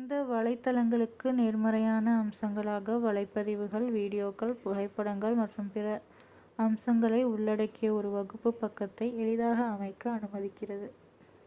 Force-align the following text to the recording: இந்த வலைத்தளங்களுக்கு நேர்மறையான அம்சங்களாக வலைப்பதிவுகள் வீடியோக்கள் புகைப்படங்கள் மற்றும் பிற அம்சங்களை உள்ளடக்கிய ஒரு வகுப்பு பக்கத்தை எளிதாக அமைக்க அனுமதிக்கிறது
இந்த 0.00 0.16
வலைத்தளங்களுக்கு 0.28 1.28
நேர்மறையான 1.32 2.12
அம்சங்களாக 2.18 2.98
வலைப்பதிவுகள் 3.02 3.86
வீடியோக்கள் 3.94 4.52
புகைப்படங்கள் 4.60 5.36
மற்றும் 5.36 5.72
பிற 5.72 5.86
அம்சங்களை 6.58 7.20
உள்ளடக்கிய 7.30 7.90
ஒரு 7.94 8.10
வகுப்பு 8.10 8.52
பக்கத்தை 8.60 9.08
எளிதாக 9.18 9.58
அமைக்க 9.72 10.04
அனுமதிக்கிறது 10.12 10.88